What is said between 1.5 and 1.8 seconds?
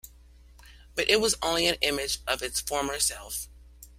an